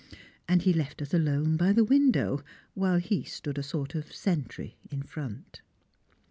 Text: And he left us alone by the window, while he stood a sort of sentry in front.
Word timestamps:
And 0.49 0.63
he 0.63 0.73
left 0.73 0.99
us 1.03 1.13
alone 1.13 1.57
by 1.57 1.73
the 1.73 1.83
window, 1.83 2.43
while 2.73 2.97
he 2.97 3.23
stood 3.23 3.59
a 3.59 3.61
sort 3.61 3.93
of 3.93 4.11
sentry 4.11 4.75
in 4.89 5.03
front. 5.03 5.61